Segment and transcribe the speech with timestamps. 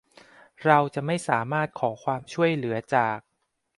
[0.65, 3.17] เราจะไม่สามารถขอความช่วยเหลือจาก